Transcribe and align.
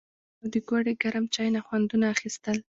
او 0.39 0.45
د 0.53 0.55
ګوړې 0.67 0.93
ګرم 1.01 1.25
چای 1.35 1.49
نه 1.55 1.61
خوندونه 1.65 2.05
اخيستل 2.15 2.57